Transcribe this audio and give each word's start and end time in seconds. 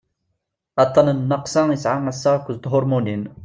aṭṭan 0.83 1.07
n 1.11 1.17
nnaqsa 1.21 1.61
migraine 1.67 1.75
yesɛa 2.09 2.11
assaɣ 2.11 2.33
akked 2.35 2.57
thurmunin 2.63 3.21
hormones 3.27 3.37